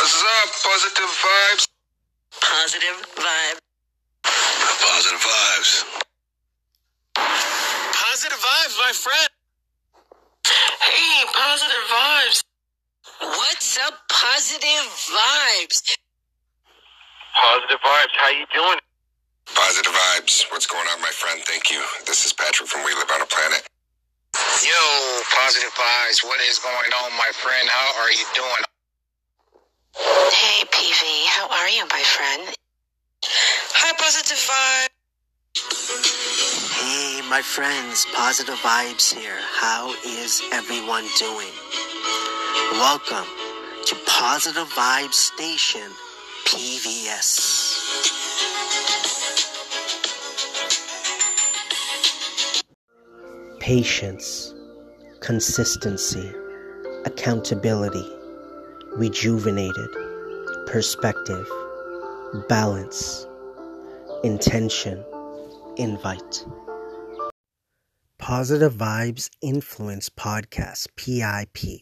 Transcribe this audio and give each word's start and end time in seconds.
What's 0.00 0.16
up, 0.16 0.48
positive 0.64 1.12
vibes? 1.12 1.68
Positive 2.40 3.04
vibe. 3.20 3.58
Positive 4.24 5.20
vibes. 5.20 5.84
Positive 7.92 8.38
vibes, 8.40 8.76
my 8.80 8.92
friend. 8.96 9.28
Hey, 10.80 11.24
positive 11.36 11.84
vibes. 11.92 12.42
What's 13.20 13.78
up, 13.80 14.00
positive 14.08 14.88
vibes? 15.12 15.82
Positive 17.36 17.80
vibes. 17.84 18.14
How 18.16 18.30
you 18.30 18.46
doing? 18.54 18.78
Positive 19.54 19.92
vibes. 19.92 20.50
What's 20.50 20.66
going 20.66 20.88
on, 20.88 21.02
my 21.02 21.12
friend? 21.12 21.42
Thank 21.44 21.70
you. 21.70 21.84
This 22.06 22.24
is 22.24 22.32
Patrick 22.32 22.70
from 22.70 22.86
We 22.86 22.94
Live 22.94 23.10
on 23.12 23.20
a 23.20 23.26
Planet. 23.26 23.68
Yo, 24.64 25.20
positive 25.36 25.70
vibes. 25.76 26.24
What 26.24 26.40
is 26.48 26.58
going 26.58 26.90
on, 27.04 27.12
my 27.18 27.30
friend? 27.34 27.68
How 27.68 28.00
are 28.00 28.10
you 28.10 28.24
doing? 28.34 28.64
Hey, 30.32 30.64
PV, 30.64 31.26
how 31.26 31.48
are 31.48 31.68
you, 31.68 31.84
my 31.90 32.02
friend? 32.02 32.54
Hi, 33.24 33.92
positive 33.98 34.38
vibe. 34.38 34.90
Hey, 36.78 37.28
my 37.28 37.42
friends, 37.42 38.06
Positive 38.14 38.54
Vibes 38.56 39.12
here. 39.12 39.38
How 39.40 39.92
is 40.06 40.40
everyone 40.52 41.04
doing? 41.18 41.50
Welcome 42.72 43.26
to 43.86 43.96
Positive 44.06 44.68
Vibes 44.68 45.14
Station, 45.14 45.90
PVS. 46.46 47.80
Patience, 53.58 54.54
consistency, 55.20 56.32
accountability, 57.04 58.08
rejuvenated, 58.96 60.09
perspective, 60.70 61.50
balance, 62.48 63.26
intention, 64.22 65.04
invite. 65.76 66.46
Positive 68.18 68.72
Vibes 68.72 69.30
Influence 69.42 70.08
Podcast, 70.08 70.86
PIP. 70.94 71.80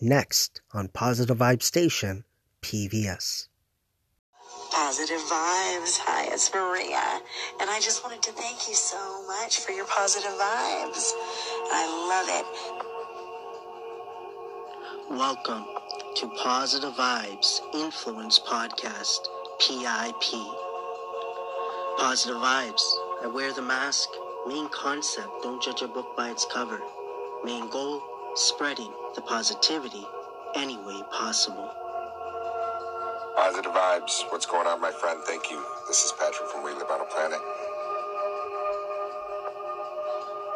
Next 0.00 0.62
on 0.72 0.88
Positive 0.88 1.36
Vibe 1.36 1.62
Station, 1.62 2.24
PVS. 2.62 3.48
Positive 4.72 5.20
vibes. 5.20 5.98
Hi, 6.00 6.28
it's 6.32 6.50
Maria. 6.54 7.20
And 7.60 7.68
I 7.68 7.80
just 7.80 8.02
wanted 8.02 8.22
to 8.22 8.32
thank 8.32 8.66
you 8.66 8.74
so 8.74 9.26
much 9.26 9.58
for 9.60 9.72
your 9.72 9.84
positive 9.84 10.30
vibes. 10.30 11.12
I 11.70 11.86
love 12.08 12.28
it. 15.10 15.16
Welcome 15.18 15.66
to 16.16 16.28
Positive 16.28 16.94
Vibes 16.94 17.60
Influence 17.74 18.38
Podcast, 18.38 19.28
PIP. 19.58 20.40
Positive 21.98 22.38
Vibes. 22.38 22.82
I 23.22 23.30
wear 23.30 23.52
the 23.52 23.60
mask. 23.60 24.08
Main 24.48 24.66
concept 24.70 25.28
don't 25.42 25.62
judge 25.62 25.82
a 25.82 25.88
book 25.88 26.16
by 26.16 26.30
its 26.30 26.46
cover. 26.50 26.80
Main 27.44 27.68
goal 27.68 28.02
spreading 28.34 28.90
the 29.14 29.20
positivity 29.20 30.06
any 30.54 30.78
way 30.78 30.98
possible. 31.12 31.70
Positive 33.36 33.72
vibes. 33.72 34.24
What's 34.32 34.46
going 34.46 34.66
on, 34.66 34.80
my 34.80 34.92
friend? 34.92 35.20
Thank 35.26 35.50
you. 35.50 35.62
This 35.86 36.02
is 36.02 36.14
Patrick 36.18 36.48
from 36.48 36.64
We 36.64 36.72
Live 36.72 36.90
on 36.90 37.02
a 37.02 37.04
Planet. 37.04 37.40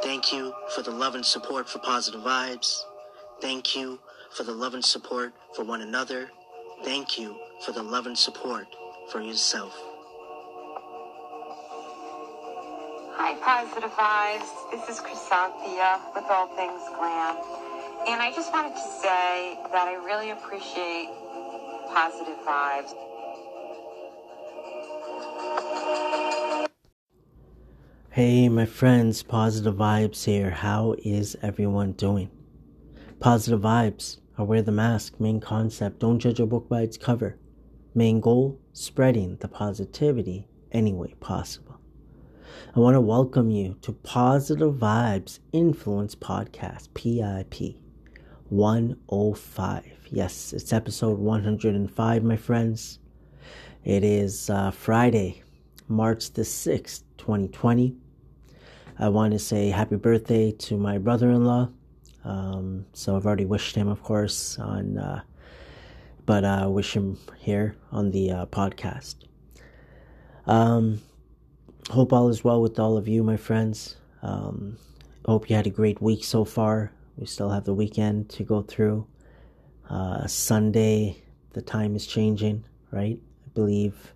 Thank 0.02 0.32
you 0.32 0.54
for 0.74 0.80
the 0.80 0.90
love 0.90 1.16
and 1.16 1.26
support 1.26 1.68
for 1.68 1.80
Positive 1.80 2.22
Vibes. 2.22 2.84
Thank 3.42 3.76
you 3.76 3.98
for 4.30 4.44
the 4.44 4.52
love 4.52 4.74
and 4.74 4.84
support 4.84 5.32
for 5.54 5.64
one 5.64 5.82
another. 5.82 6.30
Thank 6.84 7.18
you 7.18 7.36
for 7.64 7.72
the 7.72 7.82
love 7.82 8.06
and 8.06 8.16
support 8.16 8.66
for 9.10 9.20
yourself. 9.20 9.76
Hi, 13.16 13.34
Positive 13.42 13.90
Vibes. 13.90 14.70
This 14.70 14.88
is 14.88 15.00
Chrysanthia 15.02 16.00
with 16.14 16.24
All 16.30 16.46
Things 16.56 16.80
Glam. 16.96 17.36
And 18.08 18.22
I 18.22 18.32
just 18.34 18.52
wanted 18.52 18.74
to 18.74 18.80
say 19.02 19.58
that 19.72 19.88
I 19.88 19.94
really 20.04 20.30
appreciate 20.30 21.10
Positive 21.92 22.38
Vibes. 22.46 22.94
Hey, 28.10 28.48
my 28.48 28.64
friends, 28.64 29.22
Positive 29.22 29.74
Vibes 29.74 30.24
here. 30.24 30.50
How 30.50 30.94
is 31.04 31.36
everyone 31.42 31.92
doing? 31.92 32.30
Positive 33.20 33.60
Vibes. 33.60 34.16
I 34.38 34.42
wear 34.44 34.62
the 34.62 34.72
mask. 34.72 35.20
Main 35.20 35.40
concept 35.40 35.98
don't 35.98 36.18
judge 36.18 36.40
a 36.40 36.46
book 36.46 36.70
by 36.70 36.80
its 36.80 36.96
cover. 36.96 37.36
Main 37.94 38.18
goal 38.18 38.58
spreading 38.72 39.36
the 39.36 39.48
positivity 39.48 40.48
any 40.72 40.94
way 40.94 41.12
possible. 41.20 41.78
I 42.74 42.80
want 42.80 42.94
to 42.94 43.00
welcome 43.02 43.50
you 43.50 43.76
to 43.82 43.92
Positive 43.92 44.72
Vibes 44.72 45.40
Influence 45.52 46.14
Podcast, 46.14 46.94
PIP 46.94 47.76
105. 48.48 49.84
Yes, 50.10 50.54
it's 50.54 50.72
episode 50.72 51.18
105, 51.18 52.24
my 52.24 52.36
friends. 52.36 53.00
It 53.84 54.02
is 54.02 54.48
uh, 54.48 54.70
Friday, 54.70 55.42
March 55.88 56.32
the 56.32 56.42
6th, 56.42 57.02
2020. 57.18 57.96
I 58.98 59.10
want 59.10 59.34
to 59.34 59.38
say 59.38 59.68
happy 59.68 59.96
birthday 59.96 60.52
to 60.52 60.78
my 60.78 60.96
brother 60.96 61.30
in 61.30 61.44
law. 61.44 61.68
Um, 62.24 62.86
so 62.92 63.16
I've 63.16 63.26
already 63.26 63.46
wished 63.46 63.74
him, 63.74 63.88
of 63.88 64.02
course, 64.02 64.58
on, 64.58 64.98
uh, 64.98 65.22
but 66.26 66.44
uh, 66.44 66.66
wish 66.68 66.94
him 66.94 67.18
here 67.38 67.76
on 67.90 68.10
the 68.10 68.30
uh, 68.30 68.46
podcast. 68.46 69.16
Um, 70.46 71.00
hope 71.90 72.12
all 72.12 72.28
is 72.28 72.44
well 72.44 72.60
with 72.60 72.78
all 72.78 72.96
of 72.96 73.08
you, 73.08 73.22
my 73.22 73.36
friends. 73.36 73.96
Um, 74.22 74.76
hope 75.24 75.48
you 75.48 75.56
had 75.56 75.66
a 75.66 75.70
great 75.70 76.00
week 76.02 76.24
so 76.24 76.44
far. 76.44 76.92
We 77.16 77.26
still 77.26 77.50
have 77.50 77.64
the 77.64 77.74
weekend 77.74 78.28
to 78.30 78.44
go 78.44 78.62
through. 78.62 79.06
Uh, 79.88 80.26
Sunday, 80.26 81.22
the 81.52 81.62
time 81.62 81.96
is 81.96 82.06
changing, 82.06 82.64
right? 82.90 83.18
I 83.46 83.48
believe. 83.54 84.14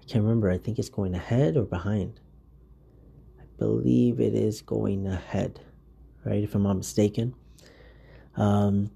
I 0.00 0.04
can't 0.04 0.24
remember. 0.24 0.50
I 0.50 0.58
think 0.58 0.78
it's 0.78 0.88
going 0.88 1.14
ahead 1.14 1.56
or 1.56 1.64
behind. 1.64 2.20
I 3.38 3.44
believe 3.58 4.20
it 4.20 4.34
is 4.34 4.62
going 4.62 5.06
ahead, 5.06 5.60
right? 6.24 6.42
If 6.42 6.54
I'm 6.54 6.62
not 6.62 6.76
mistaken. 6.76 7.34
Um, 8.36 8.90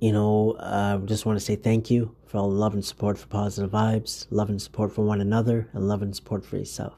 you 0.00 0.12
know, 0.12 0.56
I 0.60 0.96
just 1.04 1.24
want 1.26 1.38
to 1.38 1.44
say 1.44 1.56
thank 1.56 1.90
you 1.90 2.14
for 2.26 2.38
all 2.38 2.50
the 2.50 2.56
love 2.56 2.74
and 2.74 2.84
support 2.84 3.18
for 3.18 3.26
positive 3.26 3.70
vibes, 3.70 4.26
love 4.30 4.50
and 4.50 4.60
support 4.60 4.92
for 4.92 5.02
one 5.04 5.20
another, 5.20 5.68
and 5.72 5.88
love 5.88 6.02
and 6.02 6.14
support 6.14 6.44
for 6.44 6.56
yourself. 6.56 6.94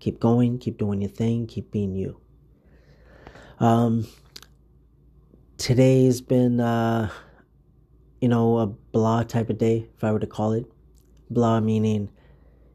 Keep 0.00 0.18
going, 0.18 0.58
keep 0.58 0.78
doing 0.78 1.00
your 1.00 1.10
thing, 1.10 1.46
keep 1.46 1.70
being 1.70 1.94
you. 1.94 2.20
Um, 3.60 4.08
today's 5.58 6.20
been, 6.20 6.60
uh, 6.60 7.10
you 8.20 8.28
know, 8.28 8.58
a 8.58 8.66
blah 8.66 9.22
type 9.22 9.50
of 9.50 9.58
day, 9.58 9.88
if 9.94 10.02
I 10.02 10.10
were 10.10 10.18
to 10.18 10.26
call 10.26 10.52
it. 10.52 10.66
Blah 11.30 11.60
meaning, 11.60 12.10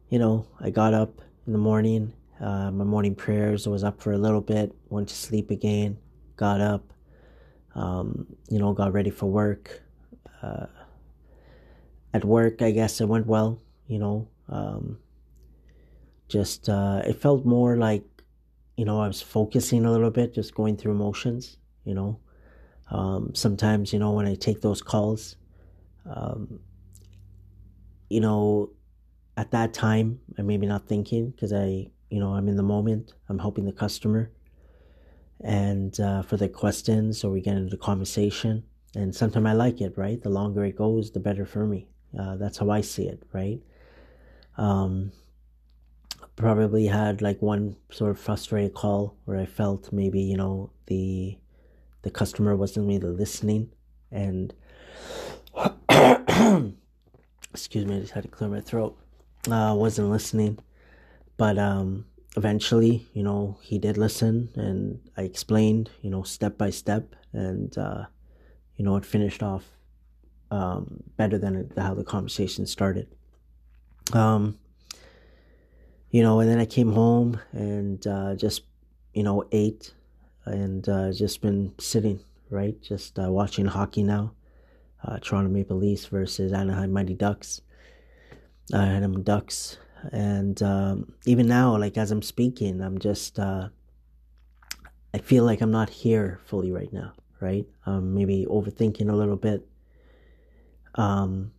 you 0.10 0.20
know, 0.20 0.48
I 0.60 0.70
got 0.70 0.94
up 0.94 1.22
in 1.46 1.54
the 1.54 1.60
morning, 1.60 2.14
uh, 2.40 2.72
my 2.72 2.84
morning 2.84 3.16
prayers, 3.16 3.68
was 3.68 3.84
up 3.84 4.02
for 4.02 4.12
a 4.12 4.18
little 4.18 4.42
bit, 4.42 4.76
went 4.90 5.10
to 5.10 5.16
sleep 5.16 5.50
again, 5.52 5.98
got 6.36 6.62
up, 6.62 6.94
um, 7.76 8.28
you 8.50 8.60
know, 8.60 8.74
got 8.74 8.94
ready 8.94 9.10
for 9.10 9.26
work. 9.28 9.82
Uh, 10.42 10.68
at 12.14 12.24
work, 12.24 12.62
I 12.62 12.72
guess 12.72 13.02
it 13.02 13.08
went 13.08 13.28
well, 13.28 13.62
you 13.88 14.00
know. 14.00 14.28
Um, 14.50 15.00
just, 16.30 16.70
uh, 16.70 17.02
it 17.06 17.22
felt 17.22 17.46
more 17.46 17.78
like, 17.78 18.04
you 18.76 18.86
know, 18.86 19.00
I 19.02 19.08
was 19.08 19.22
focusing 19.22 19.86
a 19.86 19.92
little 19.92 20.12
bit, 20.12 20.34
just 20.34 20.54
going 20.54 20.78
through 20.78 20.92
emotions, 20.92 21.58
you 21.86 21.94
know. 21.94 22.20
Um, 22.92 23.34
sometimes, 23.34 23.92
you 23.92 24.00
know, 24.00 24.12
when 24.12 24.28
I 24.28 24.36
take 24.36 24.62
those 24.62 24.82
calls, 24.82 25.36
um, 26.10 26.60
you 28.10 28.22
know, 28.22 28.72
at 29.36 29.52
that 29.52 29.74
time, 29.74 30.20
I 30.38 30.42
maybe 30.42 30.66
not 30.66 30.88
thinking 30.88 31.32
because 31.32 31.52
I, 31.52 31.90
you 32.10 32.20
know, 32.20 32.34
I'm 32.34 32.48
in 32.48 32.56
the 32.56 32.64
moment, 32.64 33.14
I'm 33.30 33.40
helping 33.40 33.66
the 33.66 33.72
customer. 33.72 34.32
And 35.42 36.00
uh, 36.00 36.24
for 36.24 36.38
the 36.38 36.50
questions 36.50 37.24
or 37.24 37.32
we 37.32 37.42
get 37.42 37.58
into 37.58 37.78
conversation 37.78 38.64
and 38.96 39.14
sometimes 39.14 39.46
i 39.46 39.54
like 39.54 39.82
it 39.82 39.98
right? 39.98 40.22
The 40.22 40.30
longer 40.30 40.66
it 40.66 40.76
goes 40.76 41.12
the 41.12 41.20
better 41.20 41.46
for 41.46 41.66
me. 41.66 41.88
Uh, 42.18 42.38
that's 42.38 42.58
how 42.58 42.70
i 42.70 42.82
see 42.82 43.08
it 43.08 43.22
right? 43.34 43.62
Um, 44.58 45.12
probably 46.36 46.88
had 46.88 47.22
like 47.22 47.42
one 47.42 47.76
sort 47.92 48.12
of 48.12 48.20
frustrated 48.20 48.74
call 48.74 49.16
where 49.26 49.40
i 49.40 49.46
felt 49.46 49.92
maybe 49.92 50.22
you 50.22 50.38
know 50.38 50.70
the 50.86 51.36
the 52.04 52.12
customer 52.12 52.56
wasn't 52.56 52.88
really 52.88 53.10
listening 53.10 53.70
and 54.12 54.54
excuse 57.52 57.86
me 57.86 57.98
i 57.98 58.00
just 58.00 58.14
had 58.14 58.24
to 58.24 58.30
clear 58.30 58.50
my 58.50 58.62
throat. 58.62 58.98
Uh, 59.50 59.74
wasn't 59.76 60.10
listening 60.10 60.58
but 61.38 61.58
um 61.58 62.06
eventually, 62.38 63.08
you 63.14 63.24
know, 63.24 63.58
he 63.62 63.80
did 63.80 63.98
listen 63.98 64.50
and 64.56 65.00
I 65.18 65.24
explained, 65.24 65.90
you 66.02 66.12
know, 66.12 66.22
step 66.22 66.56
by 66.56 66.70
step 66.70 67.16
and, 67.34 67.76
uh, 67.78 68.06
you 68.76 68.86
know, 68.86 68.96
it 68.96 69.06
finished 69.06 69.42
off 69.42 69.66
um, 70.52 71.04
better 71.18 71.40
than 71.40 71.72
how 71.76 71.96
the 71.96 72.04
conversation 72.04 72.68
started. 72.68 73.08
Um, 74.14 74.60
you 76.12 76.22
know, 76.22 76.40
and 76.40 76.50
then 76.50 76.60
I 76.60 76.66
came 76.66 76.94
home 76.94 77.42
and 77.52 78.06
uh, 78.06 78.36
just, 78.36 78.62
you 79.16 79.24
know, 79.24 79.44
ate 79.52 79.94
and 80.46 80.88
uh, 80.88 81.12
just 81.12 81.42
been 81.42 81.74
sitting, 81.80 82.20
right? 82.52 82.80
Just 82.84 83.18
uh, 83.18 83.32
watching 83.32 83.66
hockey 83.66 84.04
now. 84.04 84.34
Uh, 85.04 85.18
Toronto 85.20 85.50
Maple 85.50 85.78
Leafs 85.78 86.06
versus 86.06 86.54
Anaheim 86.54 86.92
Mighty 86.92 87.16
Ducks. 87.16 87.62
Anaheim 88.72 89.24
Ducks. 89.24 89.78
And 90.12 90.62
um, 90.62 91.14
even 91.26 91.48
now, 91.48 91.78
like 91.78 91.98
as 91.98 92.12
I'm 92.12 92.22
speaking, 92.22 92.82
I'm 92.82 93.00
just, 93.00 93.40
uh, 93.40 93.70
I 95.14 95.18
feel 95.18 95.44
like 95.44 95.62
I'm 95.62 95.72
not 95.72 95.90
here 95.90 96.40
fully 96.46 96.72
right 96.72 96.92
now, 96.92 97.14
right? 97.40 97.66
Um, 97.86 98.14
maybe 98.14 98.46
overthinking 98.50 99.10
a 99.10 99.16
little 99.16 99.36
bit. 99.36 99.68
Um, 100.96 101.52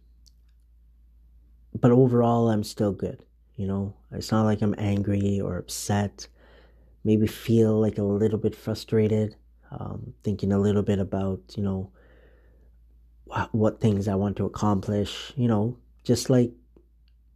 but 1.79 1.91
overall, 1.91 2.51
I'm 2.51 2.65
still 2.65 2.93
good. 2.93 3.25
You 3.57 3.67
know, 3.67 3.95
it's 4.13 4.31
not 4.31 4.45
like 4.45 4.63
I'm 4.63 4.75
angry 4.79 5.41
or 5.41 5.59
upset. 5.59 6.29
Maybe 7.05 7.27
feel 7.27 7.81
like 7.81 7.99
a 7.99 8.03
little 8.03 8.39
bit 8.39 8.55
frustrated, 8.55 9.37
um, 9.71 10.15
thinking 10.23 10.53
a 10.53 10.59
little 10.59 10.83
bit 10.83 10.99
about, 10.99 11.41
you 11.57 11.63
know, 11.63 11.91
what, 13.25 13.55
what 13.55 13.81
things 13.81 14.09
I 14.09 14.15
want 14.15 14.37
to 14.37 14.47
accomplish, 14.47 15.33
you 15.37 15.49
know, 15.49 15.77
just 16.05 16.31
like 16.31 16.53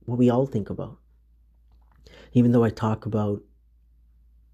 what 0.04 0.18
we 0.18 0.30
all 0.30 0.46
think 0.46 0.70
about. 0.70 0.98
Even 2.32 2.52
though 2.52 2.64
I 2.64 2.70
talk 2.70 3.06
about, 3.06 3.42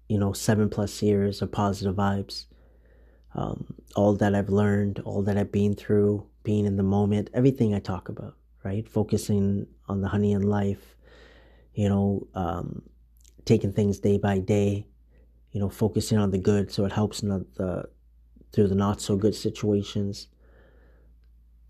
you 0.07 0.17
know, 0.17 0.33
seven 0.33 0.69
plus 0.69 1.01
years 1.01 1.41
of 1.41 1.51
positive 1.51 1.95
vibes, 1.95 2.45
um, 3.35 3.75
all 3.95 4.13
that 4.15 4.35
I've 4.35 4.49
learned, 4.49 4.99
all 5.05 5.21
that 5.23 5.37
I've 5.37 5.51
been 5.51 5.75
through, 5.75 6.25
being 6.43 6.65
in 6.65 6.77
the 6.77 6.83
moment, 6.83 7.29
everything 7.33 7.73
I 7.73 7.79
talk 7.79 8.09
about, 8.09 8.35
right? 8.63 8.87
Focusing 8.87 9.67
on 9.87 10.01
the 10.01 10.07
honey 10.07 10.31
in 10.31 10.43
life, 10.43 10.95
you 11.73 11.89
know, 11.89 12.27
um, 12.33 12.81
taking 13.45 13.71
things 13.71 13.99
day 13.99 14.17
by 14.17 14.39
day, 14.39 14.87
you 15.51 15.59
know, 15.59 15.69
focusing 15.69 16.17
on 16.17 16.31
the 16.31 16.37
good 16.37 16.71
so 16.71 16.85
it 16.85 16.91
helps 16.91 17.21
the 17.21 17.85
through 18.51 18.67
the 18.67 18.75
not 18.75 18.99
so 18.99 19.15
good 19.15 19.35
situations. 19.35 20.27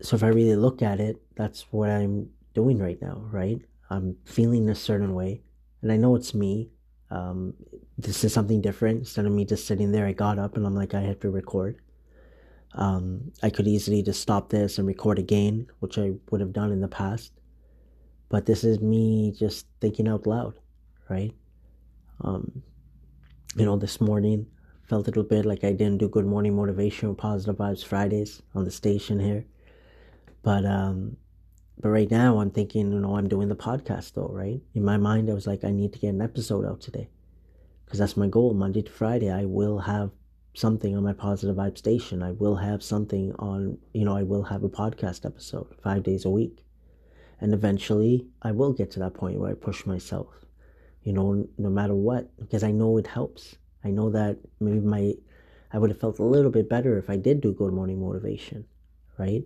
So 0.02 0.16
if 0.16 0.22
I 0.22 0.28
really 0.28 0.56
look 0.56 0.80
at 0.80 0.98
it, 0.98 1.20
that's 1.36 1.66
what 1.70 1.90
I'm 1.90 2.30
doing 2.54 2.78
right 2.78 3.00
now, 3.02 3.22
right? 3.30 3.60
I'm 3.90 4.16
feeling 4.24 4.68
a 4.70 4.74
certain 4.74 5.14
way, 5.14 5.42
and 5.82 5.92
I 5.92 5.96
know 5.96 6.16
it's 6.16 6.34
me. 6.34 6.70
Um, 7.10 7.54
this 7.98 8.22
is 8.24 8.32
something 8.32 8.60
different. 8.60 9.00
Instead 9.00 9.26
of 9.26 9.32
me 9.32 9.44
just 9.44 9.66
sitting 9.66 9.92
there, 9.92 10.06
I 10.06 10.12
got 10.12 10.38
up 10.38 10.56
and 10.56 10.66
I'm 10.66 10.74
like, 10.74 10.94
I 10.94 11.00
have 11.00 11.20
to 11.20 11.30
record. 11.30 11.80
Um, 12.74 13.32
I 13.42 13.50
could 13.50 13.66
easily 13.66 14.02
just 14.02 14.20
stop 14.20 14.48
this 14.48 14.78
and 14.78 14.86
record 14.86 15.18
again, 15.18 15.66
which 15.80 15.98
I 15.98 16.12
would 16.30 16.40
have 16.40 16.52
done 16.52 16.70
in 16.70 16.80
the 16.80 16.88
past 16.88 17.32
but 18.30 18.46
this 18.46 18.64
is 18.64 18.80
me 18.80 19.32
just 19.32 19.66
thinking 19.80 20.08
out 20.08 20.26
loud, 20.26 20.54
right? 21.10 21.34
Um, 22.22 22.62
you 23.56 23.64
know, 23.64 23.76
this 23.76 24.00
morning 24.00 24.46
felt 24.88 25.06
a 25.06 25.10
little 25.10 25.24
bit 25.24 25.44
like 25.44 25.64
I 25.64 25.72
didn't 25.72 25.98
do 25.98 26.08
good 26.08 26.24
morning 26.24 26.54
motivation 26.54 27.08
or 27.10 27.14
positive 27.14 27.56
vibes 27.56 27.84
Fridays 27.84 28.40
on 28.54 28.64
the 28.64 28.70
station 28.70 29.18
here, 29.18 29.44
but 30.42 30.64
um, 30.64 31.16
but 31.80 31.90
right 31.90 32.10
now 32.10 32.40
I'm 32.40 32.50
thinking, 32.50 32.92
you 32.92 33.00
know, 33.00 33.16
I'm 33.16 33.28
doing 33.28 33.48
the 33.48 33.56
podcast 33.56 34.14
though, 34.14 34.30
right? 34.32 34.60
In 34.74 34.84
my 34.84 34.96
mind, 34.96 35.30
I 35.30 35.34
was 35.34 35.46
like, 35.46 35.64
I 35.64 35.70
need 35.70 35.92
to 35.94 35.98
get 35.98 36.08
an 36.08 36.22
episode 36.22 36.64
out 36.66 36.80
today, 36.80 37.08
because 37.84 37.98
that's 37.98 38.16
my 38.16 38.28
goal. 38.28 38.54
Monday 38.54 38.82
to 38.82 38.90
Friday, 38.90 39.30
I 39.30 39.44
will 39.44 39.78
have 39.78 40.10
something 40.54 40.96
on 40.96 41.04
my 41.04 41.12
positive 41.12 41.56
vibe 41.56 41.78
station. 41.78 42.22
I 42.22 42.32
will 42.32 42.56
have 42.56 42.82
something 42.82 43.32
on, 43.38 43.78
you 43.92 44.04
know, 44.04 44.16
I 44.16 44.24
will 44.24 44.42
have 44.44 44.64
a 44.64 44.68
podcast 44.68 45.24
episode 45.24 45.74
five 45.82 46.02
days 46.02 46.24
a 46.24 46.30
week 46.30 46.64
and 47.40 47.54
eventually 47.54 48.26
I 48.42 48.52
will 48.52 48.72
get 48.72 48.90
to 48.92 48.98
that 49.00 49.14
point 49.14 49.38
where 49.38 49.50
I 49.50 49.54
push 49.54 49.86
myself, 49.86 50.28
you 51.02 51.12
know, 51.12 51.46
no 51.56 51.70
matter 51.70 51.94
what, 51.94 52.36
because 52.38 52.62
I 52.62 52.70
know 52.70 52.98
it 52.98 53.06
helps. 53.06 53.56
I 53.82 53.90
know 53.90 54.10
that 54.10 54.38
maybe 54.60 54.80
my, 54.80 55.14
I 55.72 55.78
would 55.78 55.90
have 55.90 56.00
felt 56.00 56.18
a 56.18 56.24
little 56.24 56.50
bit 56.50 56.68
better 56.68 56.98
if 56.98 57.08
I 57.08 57.16
did 57.16 57.40
do 57.40 57.52
good 57.52 57.72
morning 57.72 58.00
motivation, 58.00 58.66
right? 59.18 59.42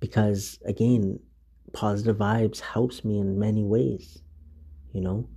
Because 0.00 0.58
again, 0.64 1.20
positive 1.72 2.16
vibes 2.16 2.60
helps 2.60 3.04
me 3.04 3.18
in 3.18 3.38
many 3.38 3.64
ways, 3.64 4.22
you 4.92 5.00
know. 5.00 5.28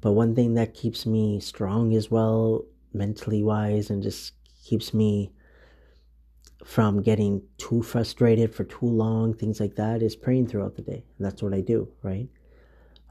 But 0.00 0.12
one 0.12 0.34
thing 0.34 0.54
that 0.54 0.74
keeps 0.74 1.04
me 1.04 1.40
strong 1.40 1.94
as 1.94 2.10
well, 2.10 2.64
mentally 2.92 3.42
wise, 3.42 3.90
and 3.90 4.02
just 4.02 4.32
keeps 4.64 4.94
me 4.94 5.32
from 6.64 7.02
getting 7.02 7.42
too 7.58 7.82
frustrated 7.82 8.54
for 8.54 8.64
too 8.64 8.86
long, 8.86 9.34
things 9.34 9.60
like 9.60 9.76
that, 9.76 10.02
is 10.02 10.16
praying 10.16 10.46
throughout 10.46 10.76
the 10.76 10.82
day. 10.82 11.04
That's 11.18 11.42
what 11.42 11.54
I 11.54 11.60
do, 11.60 11.88
right? 12.02 12.28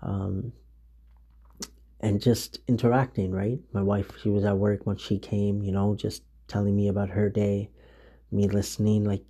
Um, 0.02 0.54
and 2.00 2.22
just 2.22 2.60
interacting, 2.68 3.32
right? 3.32 3.60
My 3.74 3.84
wife, 3.84 4.12
she 4.22 4.30
was 4.30 4.46
at 4.46 4.58
work 4.58 4.86
when 4.86 4.98
she 4.98 5.20
came, 5.20 5.62
you 5.62 5.72
know, 5.72 5.96
just 5.96 6.24
telling 6.48 6.76
me 6.76 6.88
about 6.88 7.10
her 7.10 7.30
day, 7.30 7.70
me 8.32 8.48
listening. 8.48 9.04
Like, 9.04 9.26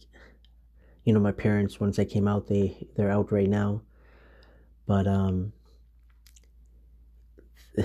you 1.03 1.13
know, 1.13 1.19
my 1.19 1.31
parents, 1.31 1.79
once 1.79 1.99
I 1.99 2.05
came 2.05 2.27
out, 2.27 2.47
they, 2.47 2.87
they're 2.95 3.11
out 3.11 3.31
right 3.31 3.49
now. 3.49 3.81
But, 4.85 5.07
um, 5.07 5.53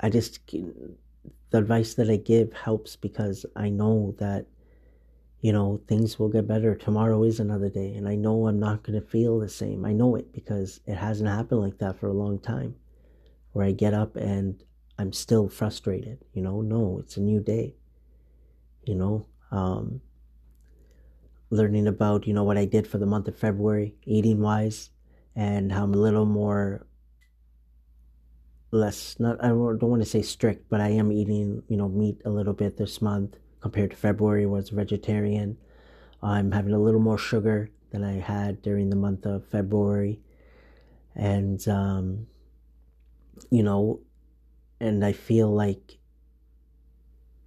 I 0.00 0.10
just, 0.10 0.46
the 0.46 1.58
advice 1.58 1.94
that 1.94 2.10
I 2.10 2.16
give 2.16 2.52
helps 2.52 2.96
because 2.96 3.44
I 3.56 3.68
know 3.68 4.14
that 4.18 4.46
you 5.40 5.52
know, 5.52 5.80
things 5.86 6.18
will 6.18 6.28
get 6.28 6.48
better. 6.48 6.74
Tomorrow 6.74 7.22
is 7.22 7.38
another 7.38 7.68
day. 7.68 7.94
And 7.94 8.08
I 8.08 8.16
know 8.16 8.48
I'm 8.48 8.58
not 8.58 8.82
going 8.82 9.00
to 9.00 9.06
feel 9.06 9.38
the 9.38 9.48
same. 9.48 9.84
I 9.84 9.92
know 9.92 10.16
it 10.16 10.32
because 10.32 10.80
it 10.86 10.96
hasn't 10.96 11.28
happened 11.28 11.60
like 11.60 11.78
that 11.78 11.98
for 11.98 12.08
a 12.08 12.12
long 12.12 12.38
time 12.38 12.74
where 13.52 13.64
I 13.64 13.72
get 13.72 13.94
up 13.94 14.16
and 14.16 14.62
I'm 14.98 15.12
still 15.12 15.48
frustrated. 15.48 16.24
You 16.32 16.42
know, 16.42 16.60
no, 16.60 16.98
it's 16.98 17.16
a 17.16 17.20
new 17.20 17.40
day. 17.40 17.76
You 18.84 18.96
know, 18.96 19.26
um, 19.52 20.00
learning 21.50 21.86
about, 21.86 22.26
you 22.26 22.34
know, 22.34 22.44
what 22.44 22.58
I 22.58 22.64
did 22.64 22.86
for 22.86 22.98
the 22.98 23.06
month 23.06 23.28
of 23.28 23.36
February, 23.36 23.94
eating 24.04 24.40
wise, 24.40 24.90
and 25.34 25.72
how 25.72 25.84
I'm 25.84 25.94
a 25.94 25.98
little 25.98 26.26
more 26.26 26.86
less, 28.70 29.16
not, 29.18 29.42
I 29.42 29.48
don't 29.48 29.80
want 29.80 30.02
to 30.02 30.08
say 30.08 30.22
strict, 30.22 30.68
but 30.68 30.80
I 30.80 30.88
am 30.90 31.10
eating, 31.10 31.62
you 31.68 31.76
know, 31.76 31.88
meat 31.88 32.20
a 32.24 32.30
little 32.30 32.52
bit 32.52 32.76
this 32.76 33.00
month 33.00 33.36
compared 33.60 33.90
to 33.90 33.96
February 33.96 34.46
was 34.46 34.68
vegetarian. 34.70 35.56
I'm 36.22 36.52
having 36.52 36.74
a 36.74 36.78
little 36.78 37.00
more 37.00 37.18
sugar 37.18 37.70
than 37.90 38.04
I 38.04 38.20
had 38.20 38.60
during 38.62 38.90
the 38.90 38.96
month 38.96 39.24
of 39.24 39.46
February. 39.46 40.20
And, 41.14 41.66
um, 41.68 42.26
you 43.50 43.62
know, 43.62 44.00
and 44.80 45.04
I 45.04 45.12
feel 45.12 45.52
like, 45.52 45.98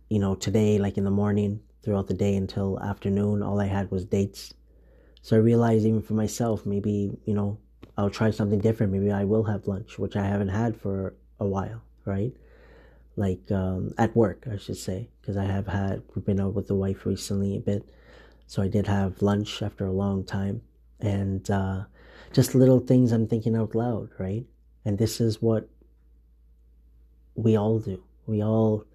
you 0.10 0.20
know, 0.20 0.36
today, 0.36 0.77
like 0.77 0.98
in 0.98 1.05
the 1.05 1.12
morning, 1.12 1.62
throughout 1.83 2.07
the 2.07 2.13
day 2.13 2.35
until 2.35 2.79
afternoon, 2.79 3.41
all 3.41 3.59
I 3.59 3.67
had 3.67 3.91
was 3.91 4.05
dates. 4.05 4.53
So 5.21 5.35
I 5.35 5.39
realized 5.39 5.85
even 5.85 6.01
for 6.01 6.13
myself, 6.13 6.65
maybe, 6.65 7.11
you 7.25 7.33
know, 7.33 7.57
I'll 7.97 8.09
try 8.09 8.31
something 8.31 8.59
different. 8.59 8.91
Maybe 8.91 9.11
I 9.11 9.25
will 9.25 9.43
have 9.43 9.67
lunch, 9.67 10.00
which 10.00 10.15
I 10.15 10.25
haven't 10.25 10.50
had 10.50 10.79
for 10.79 11.13
a 11.39 11.45
while, 11.45 11.81
right? 12.05 12.33
like 13.15 13.51
um, 13.51 13.93
at 13.97 14.15
work, 14.15 14.47
I 14.51 14.57
should 14.57 14.77
say, 14.77 15.09
because 15.19 15.38
I 15.38 15.45
have 15.45 15.67
had 15.67 16.03
been 16.25 16.39
out 16.39 16.53
with 16.53 16.67
the 16.67 16.75
wife 16.75 17.05
recently 17.05 17.55
a 17.55 17.59
bit, 17.59 17.89
so 18.47 18.61
I 18.61 18.67
did 18.67 18.88
have 18.88 19.21
lunch 19.21 19.61
after 19.61 19.85
a 19.85 19.91
long 19.91 20.23
time, 20.23 20.61
and 21.00 21.50
uh, 21.50 21.83
just 22.31 22.55
little 22.55 22.79
things 22.79 23.11
I'm 23.11 23.27
thinking 23.27 23.55
out 23.55 23.75
loud, 23.75 24.09
right? 24.17 24.45
And 24.85 24.97
this 24.97 25.19
is 25.21 25.41
what 25.41 25.69
we 27.35 27.57
all 27.57 27.79
do. 27.79 28.03
We 28.25 28.43
all 28.43 28.85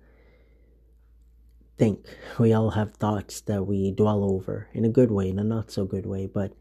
think. 1.79 2.07
We 2.39 2.53
all 2.53 2.71
have 2.71 2.93
thoughts 2.95 3.41
that 3.43 3.67
we 3.67 3.91
dwell 3.93 4.25
over 4.25 4.69
in 4.73 4.85
a 4.85 4.89
good 4.89 5.11
way, 5.11 5.29
in 5.29 5.39
a 5.39 5.45
not 5.45 5.71
so 5.71 5.85
good 5.85 6.07
way, 6.07 6.27
but 6.27 6.53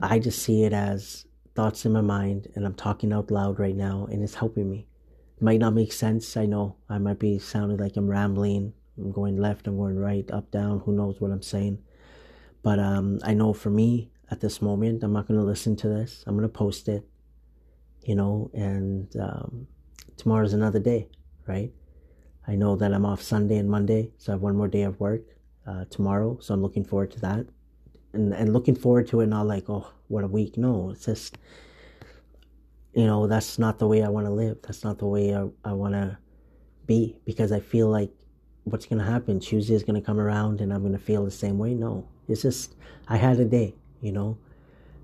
I 0.00 0.18
just 0.18 0.42
see 0.42 0.64
it 0.64 0.72
as 0.72 1.26
thoughts 1.54 1.84
in 1.84 1.92
my 1.92 2.00
mind, 2.00 2.48
and 2.54 2.64
I'm 2.64 2.74
talking 2.74 3.12
out 3.12 3.30
loud 3.30 3.58
right 3.58 3.76
now, 3.76 4.06
and 4.10 4.22
it's 4.22 4.34
helping 4.36 4.70
me 4.70 4.86
It 5.36 5.42
might 5.42 5.60
not 5.60 5.74
make 5.74 5.92
sense. 5.92 6.36
I 6.36 6.46
know 6.46 6.76
I 6.88 6.98
might 6.98 7.18
be 7.18 7.38
sounding 7.38 7.78
like 7.78 7.96
I'm 7.96 8.08
rambling. 8.08 8.72
I'm 8.96 9.12
going 9.12 9.36
left, 9.36 9.66
I'm 9.66 9.76
going 9.76 9.98
right, 9.98 10.30
up, 10.30 10.50
down. 10.50 10.80
Who 10.80 10.92
knows 10.92 11.20
what 11.20 11.30
I'm 11.30 11.42
saying? 11.42 11.78
But 12.62 12.78
um, 12.78 13.18
I 13.24 13.34
know 13.34 13.52
for 13.52 13.70
me 13.70 14.10
at 14.30 14.40
this 14.40 14.62
moment, 14.62 15.02
I'm 15.02 15.12
not 15.12 15.26
going 15.26 15.40
to 15.40 15.44
listen 15.46 15.76
to 15.76 15.88
this. 15.88 16.22
I'm 16.26 16.36
going 16.36 16.48
to 16.48 16.52
post 16.52 16.88
it, 16.88 17.04
you 18.02 18.14
know, 18.14 18.50
and 18.54 19.14
um, 19.16 19.66
tomorrow's 20.16 20.52
another 20.52 20.78
day, 20.78 21.08
right? 21.46 21.72
I 22.46 22.54
know 22.54 22.76
that 22.76 22.92
I'm 22.92 23.06
off 23.06 23.22
Sunday 23.22 23.56
and 23.56 23.70
Monday, 23.70 24.10
so 24.18 24.32
I 24.32 24.34
have 24.34 24.42
one 24.42 24.56
more 24.56 24.68
day 24.68 24.82
of 24.82 24.98
work 24.98 25.22
uh, 25.66 25.84
tomorrow. 25.90 26.38
So 26.40 26.54
I'm 26.54 26.62
looking 26.62 26.84
forward 26.84 27.10
to 27.12 27.20
that. 27.20 27.46
And, 28.12 28.34
and 28.34 28.52
looking 28.52 28.74
forward 28.74 29.06
to 29.08 29.20
it, 29.20 29.26
not 29.26 29.46
like, 29.46 29.70
oh, 29.70 29.90
what 30.08 30.24
a 30.24 30.26
week. 30.26 30.58
No, 30.58 30.90
it's 30.90 31.06
just 31.06 31.38
you 32.94 33.06
know, 33.06 33.26
that's 33.26 33.58
not 33.58 33.78
the 33.78 33.86
way 33.86 34.02
I 34.02 34.08
want 34.08 34.26
to 34.26 34.32
live. 34.32 34.58
That's 34.62 34.84
not 34.84 34.98
the 34.98 35.06
way 35.06 35.34
I, 35.34 35.48
I 35.64 35.72
want 35.72 35.94
to 35.94 36.18
be 36.86 37.16
because 37.24 37.52
I 37.52 37.60
feel 37.60 37.88
like 37.88 38.10
what's 38.64 38.86
to 38.98 39.04
happen? 39.04 39.40
Tuesday 39.40 39.74
is 39.74 39.82
to 40.00 40.06
come 40.06 40.20
around 40.20 40.60
and 40.60 40.72
I'm 40.72 40.80
to 40.92 40.98
feel 40.98 41.24
the 41.24 41.30
same 41.30 41.58
way? 41.58 41.74
No, 41.74 42.06
It's 42.28 42.42
just 42.42 42.76
I 43.08 43.16
had 43.16 43.40
a 43.40 43.44
day, 43.44 43.74
you 44.00 44.12
know. 44.12 44.38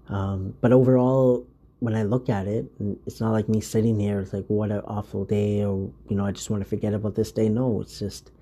Um, 0.08 0.54
but 0.60 0.72
overall, 0.72 1.46
when 1.80 1.94
I 1.94 2.02
look 2.02 2.28
at 2.28 2.46
it, 2.46 2.66
it's 3.06 3.20
not 3.20 3.32
like 3.32 3.48
me 3.48 3.60
sitting 3.60 4.00
here. 4.00 4.20
It's 4.20 4.32
like 4.32 4.46
what 4.48 4.70
an 4.70 4.80
awful 4.80 5.24
day, 5.24 5.64
or 5.64 5.90
you 6.08 6.16
know, 6.16 6.26
I 6.26 6.32
just 6.32 6.50
want 6.50 6.62
to 6.62 6.68
forget 6.68 6.92
about 6.92 7.14
this 7.14 7.30
day. 7.30 7.48
No, 7.48 7.80
it's 7.80 7.98
just 7.98 8.32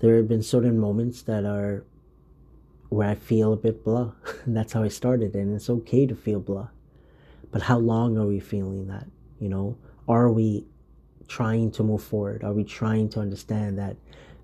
there 0.00 0.16
have 0.16 0.28
been 0.28 0.42
certain 0.42 0.78
moments 0.78 1.22
that 1.22 1.44
are 1.44 1.84
where 2.88 3.08
I 3.08 3.14
feel 3.14 3.52
a 3.52 3.56
bit 3.56 3.84
blah. 3.84 4.12
and 4.44 4.56
that's 4.56 4.72
how 4.72 4.82
I 4.82 4.88
started, 4.88 5.34
and 5.34 5.54
it's 5.54 5.70
okay 5.70 6.06
to 6.06 6.16
feel 6.16 6.40
blah. 6.40 6.68
But 7.52 7.62
how 7.62 7.78
long 7.78 8.18
are 8.18 8.26
we 8.26 8.40
feeling 8.40 8.88
that? 8.88 9.06
You 9.38 9.48
know, 9.48 9.76
are 10.08 10.30
we 10.30 10.66
trying 11.28 11.70
to 11.72 11.84
move 11.84 12.02
forward? 12.02 12.42
Are 12.42 12.52
we 12.52 12.64
trying 12.64 13.08
to 13.10 13.20
understand 13.20 13.78
that 13.78 13.96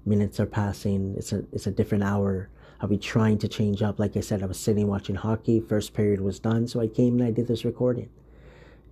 minutes 0.06 0.38
are 0.38 0.46
passing? 0.46 1.14
It's 1.16 1.32
a 1.32 1.44
it's 1.52 1.66
a 1.66 1.72
different 1.72 2.04
hour. 2.04 2.50
Are 2.80 2.86
we 2.86 2.98
trying 2.98 3.38
to 3.38 3.48
change 3.48 3.82
up? 3.82 3.98
Like 3.98 4.16
I 4.16 4.20
said, 4.20 4.44
I 4.44 4.46
was 4.46 4.60
sitting 4.60 4.86
watching 4.86 5.16
hockey. 5.16 5.58
First 5.58 5.92
period 5.92 6.20
was 6.20 6.38
done, 6.38 6.68
so 6.68 6.80
I 6.80 6.86
came 6.86 7.14
and 7.14 7.24
I 7.24 7.32
did 7.32 7.48
this 7.48 7.64
recording. 7.64 8.08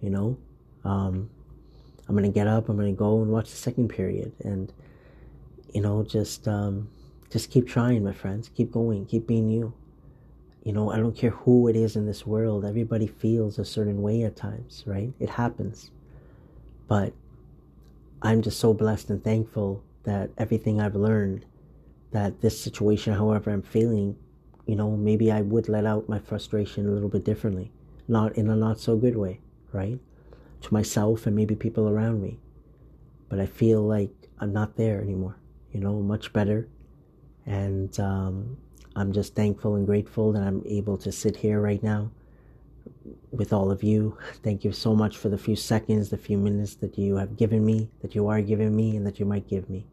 You 0.01 0.11
know, 0.11 0.39
um, 0.85 1.31
I'm 2.09 2.15
gonna 2.15 2.29
get 2.29 2.47
up. 2.47 2.69
I'm 2.69 2.77
gonna 2.77 2.93
go 2.93 3.23
and 3.23 3.31
watch 3.31 3.51
the 3.51 3.57
second 3.57 3.89
period, 3.89 4.33
and 4.41 4.73
you 5.73 5.81
know, 5.81 6.03
just 6.03 6.47
um, 6.49 6.89
just 7.31 7.51
keep 7.51 7.67
trying, 7.67 8.05
my 8.05 8.13
friends. 8.13 8.51
Keep 8.55 8.73
going. 8.73 9.07
Keep 9.07 9.27
being 9.27 9.49
you. 9.49 9.73
You 10.63 10.73
know, 10.73 10.91
I 10.91 10.97
don't 10.97 11.17
care 11.17 11.31
who 11.31 11.69
it 11.69 11.77
is 11.77 11.97
in 11.97 12.07
this 12.07 12.27
world. 12.27 12.65
Everybody 12.65 13.07
feels 13.07 13.59
a 13.59 13.65
certain 13.65 14.03
way 14.03 14.23
at 14.23 14.37
times, 14.37 14.83
right? 14.87 15.13
It 15.21 15.31
happens. 15.31 15.91
But 16.89 17.13
I'm 18.23 18.43
just 18.43 18.59
so 18.59 18.75
blessed 18.75 19.11
and 19.11 19.23
thankful 19.23 19.85
that 20.05 20.31
everything 20.39 20.81
I've 20.81 20.97
learned, 20.97 21.45
that 22.13 22.41
this 22.41 22.61
situation, 22.61 23.13
however 23.13 23.51
I'm 23.51 23.63
feeling, 23.63 24.17
you 24.67 24.75
know, 24.75 24.97
maybe 24.97 25.31
I 25.31 25.43
would 25.43 25.69
let 25.69 25.87
out 25.87 26.09
my 26.09 26.19
frustration 26.19 26.89
a 26.89 26.91
little 26.91 27.09
bit 27.09 27.25
differently, 27.25 27.71
not 28.09 28.37
in 28.37 28.49
a 28.49 28.57
not 28.57 28.81
so 28.81 28.97
good 28.97 29.17
way, 29.17 29.41
right? 29.77 29.99
To 30.63 30.75
myself 30.75 31.27
and 31.27 31.37
maybe 31.37 31.55
people 31.55 31.89
around 31.89 32.23
me. 32.23 32.39
But 33.29 33.41
I 33.41 33.47
feel 33.47 33.83
like 33.83 34.11
I'm 34.39 34.53
not 34.53 34.77
there 34.77 35.01
anymore, 35.01 35.37
you 35.73 35.81
know, 35.81 36.01
much 36.01 36.33
better. 36.33 36.69
And 37.45 37.99
um, 38.01 38.57
I'm 38.97 39.13
just 39.13 39.35
thankful 39.35 39.75
and 39.77 39.87
grateful 39.87 40.33
that 40.33 40.43
I'm 40.43 40.63
able 40.67 40.97
to 40.99 41.13
sit 41.13 41.37
here 41.37 41.61
right 41.61 41.83
now 41.83 42.11
with 43.31 43.53
all 43.53 43.71
of 43.71 43.83
you. 43.83 44.17
Thank 44.43 44.65
you 44.65 44.73
so 44.73 44.95
much 44.95 45.17
for 45.17 45.29
the 45.29 45.39
few 45.39 45.57
seconds, 45.57 46.09
the 46.09 46.17
few 46.17 46.39
minutes 46.39 46.77
that 46.77 46.99
you 46.99 47.17
have 47.17 47.37
given 47.37 47.65
me, 47.65 47.91
that 48.01 48.15
you 48.15 48.29
are 48.29 48.41
giving 48.41 48.75
me, 48.75 48.97
and 48.97 49.07
that 49.07 49.21
you 49.21 49.27
might 49.27 49.49
give 49.49 49.69
me. 49.69 49.87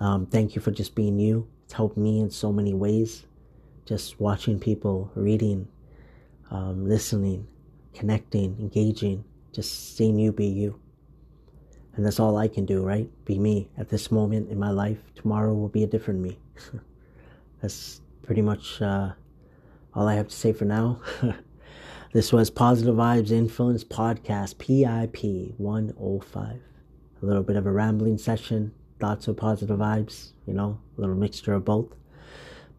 Um, 0.00 0.26
thank 0.26 0.56
you 0.56 0.60
for 0.60 0.72
just 0.72 0.96
being 0.96 1.20
you. 1.20 1.46
It's 1.64 1.74
helped 1.74 1.96
me 1.96 2.18
in 2.18 2.30
so 2.30 2.52
many 2.52 2.74
ways. 2.74 3.24
Just 3.84 4.20
watching 4.20 4.58
people, 4.58 5.12
reading, 5.14 5.68
um, 6.50 6.88
listening, 6.88 7.46
connecting, 7.94 8.56
engaging, 8.58 9.24
just 9.52 9.96
seeing 9.96 10.18
you 10.18 10.32
be 10.32 10.46
you. 10.46 10.78
And 11.94 12.06
that's 12.06 12.18
all 12.18 12.36
I 12.38 12.48
can 12.48 12.64
do, 12.64 12.82
right? 12.82 13.08
Be 13.24 13.38
me 13.38 13.68
at 13.76 13.88
this 13.88 14.10
moment 14.10 14.50
in 14.50 14.58
my 14.58 14.70
life. 14.70 14.98
Tomorrow 15.14 15.54
will 15.54 15.68
be 15.68 15.84
a 15.84 15.86
different 15.86 16.20
me. 16.20 16.38
that's 17.60 18.00
pretty 18.22 18.42
much 18.42 18.80
uh, 18.80 19.12
all 19.94 20.08
I 20.08 20.14
have 20.14 20.28
to 20.28 20.36
say 20.36 20.52
for 20.52 20.64
now. 20.64 21.00
This 22.12 22.30
was 22.30 22.50
Positive 22.50 22.94
Vibes 22.94 23.30
Influence 23.30 23.84
Podcast, 23.84 24.58
PIP 24.58 25.54
105. 25.56 26.60
A 27.22 27.24
little 27.24 27.42
bit 27.42 27.56
of 27.56 27.64
a 27.64 27.72
rambling 27.72 28.18
session, 28.18 28.74
thoughts 29.00 29.28
of 29.28 29.38
positive 29.38 29.78
vibes, 29.78 30.32
you 30.46 30.52
know, 30.52 30.78
a 30.98 31.00
little 31.00 31.16
mixture 31.16 31.54
of 31.54 31.64
both. 31.64 31.94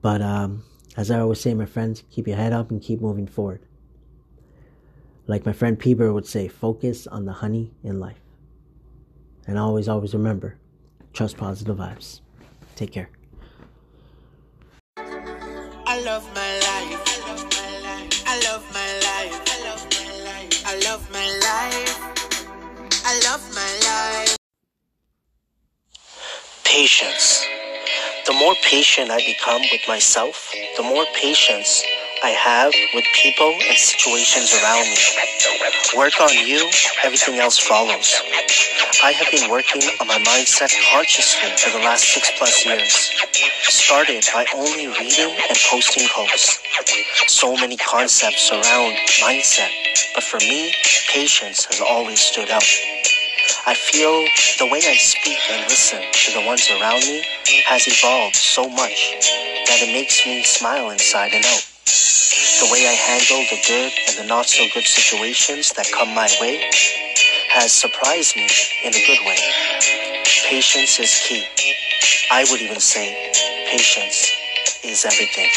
But 0.04 0.22
um, 0.22 0.64
as 0.96 1.10
I 1.10 1.20
always 1.20 1.42
say, 1.42 1.56
my 1.56 1.66
friends, 1.66 2.04
keep 2.12 2.28
your 2.28 2.38
head 2.38 2.54
up 2.54 2.70
and 2.70 2.80
keep 2.80 3.02
moving 3.02 3.26
forward. 3.26 3.66
Like 5.26 5.46
my 5.46 5.54
friend 5.54 5.80
Peeber 5.80 6.14
would 6.14 6.28
say, 6.28 6.48
focus 6.50 7.08
on 7.08 7.26
the 7.26 7.32
honey 7.32 7.72
in 7.84 8.00
life. 8.00 8.20
And 9.48 9.58
always, 9.58 9.88
always 9.88 10.14
remember, 10.14 10.58
trust 11.14 11.38
positive 11.38 11.78
vibes. 11.78 12.20
Take 12.76 12.92
care. 12.92 13.10
I 14.98 16.02
love 16.02 16.26
my 16.36 16.54
life. 16.60 17.04
I 17.06 17.20
love 17.30 17.44
my 17.54 17.72
life. 17.80 18.26
I 18.28 18.40
love 18.44 18.74
my 18.74 19.00
life. 19.08 20.64
I 20.66 20.80
love 20.80 21.12
my 21.12 21.28
life. 21.40 21.94
I 23.06 23.20
love 23.24 23.44
my 23.56 23.72
life. 23.88 24.38
Patience. 26.64 27.46
The 28.26 28.34
more 28.34 28.56
patient 28.64 29.12
I 29.12 29.18
become 29.18 29.62
with 29.72 29.88
myself, 29.88 30.52
the 30.78 30.84
more 30.84 31.06
patience 31.14 31.84
I 32.24 32.30
have 32.30 32.72
with 32.94 33.04
people 33.22 33.52
and 33.52 33.78
situations 33.78 34.56
around 34.56 34.88
me. 34.88 34.96
Work 35.98 36.22
on 36.22 36.32
you, 36.48 36.72
everything 37.04 37.36
else 37.40 37.60
follows. 37.60 38.16
I 39.04 39.12
have 39.12 39.28
been 39.30 39.52
working 39.52 39.84
on 40.00 40.08
my 40.08 40.20
mindset 40.20 40.72
consciously 40.90 41.52
for 41.58 41.78
the 41.78 41.84
last 41.84 42.06
six 42.06 42.32
plus 42.38 42.66
years. 42.66 43.12
Started 43.68 44.24
by 44.34 44.46
only 44.56 44.88
reading 44.88 45.36
and 45.50 45.58
posting 45.70 46.08
posts. 46.16 46.64
So 47.28 47.58
many 47.58 47.76
concepts 47.76 48.50
around 48.54 48.96
mindset, 49.20 49.72
but 50.16 50.24
for 50.24 50.38
me, 50.38 50.74
patience 51.10 51.66
has 51.66 51.82
always 51.82 52.22
stood 52.22 52.50
out. 52.50 52.64
I 53.68 53.76
feel 53.76 54.24
the 54.60 54.72
way 54.72 54.80
I 54.80 54.96
speak 54.96 55.40
and 55.52 55.64
listen 55.68 56.00
to 56.10 56.40
the 56.40 56.48
ones 56.48 56.70
around 56.72 57.02
me 57.02 57.26
has 57.66 57.84
evolved 57.86 58.38
so 58.38 58.70
much 58.70 59.12
that 59.68 59.84
it 59.84 59.92
makes 59.92 60.26
me 60.26 60.44
smile 60.44 60.90
inside 60.92 61.34
and 61.34 61.44
out. 61.44 61.73
The 61.86 62.70
way 62.72 62.88
I 62.88 62.94
handle 62.94 63.46
the 63.50 63.62
good 63.68 63.94
and 64.08 64.18
the 64.18 64.26
not 64.28 64.48
so 64.48 64.66
good 64.74 64.86
situations 64.86 65.72
that 65.74 65.88
come 65.92 66.16
my 66.16 66.30
way 66.42 66.70
has 67.50 67.72
surprised 67.74 68.36
me 68.36 68.48
in 68.84 68.94
a 68.96 69.08
good 69.08 69.20
way. 69.26 69.38
Patience 70.50 71.00
is 71.00 71.14
key. 71.28 71.46
I 72.32 72.46
would 72.52 72.62
even 72.62 72.80
say 72.80 73.32
patience 73.70 74.32
is 74.84 75.06
everything. 75.06 75.50